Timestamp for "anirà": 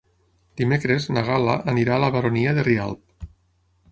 1.75-1.95